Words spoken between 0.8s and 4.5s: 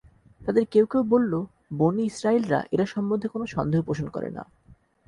কেউ বলল, বনী ইসরাঈলরা এটা সম্বন্ধে কোন সন্দেহ পোষণ করে না।